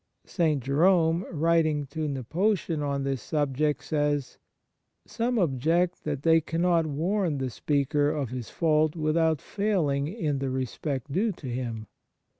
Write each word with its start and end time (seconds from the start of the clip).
St. 0.25 0.63
Jerome, 0.63 1.27
writing 1.31 1.85
to 1.91 2.07
Nepotian 2.07 2.81
on 2.81 3.03
this 3.03 3.21
subject, 3.21 3.83
says:" 3.83 4.39
Some 5.05 5.37
object 5.37 6.05
that 6.05 6.23
they 6.23 6.41
cannot 6.41 6.87
warn 6.87 7.37
the 7.37 7.51
speaker 7.51 8.09
of 8.09 8.29
his 8.29 8.49
fault 8.49 8.95
without 8.95 9.39
failing 9.41 10.07
in 10.07 10.39
the 10.39 10.49
respect 10.49 11.11
due 11.11 11.31
to 11.33 11.45
him. 11.47 11.85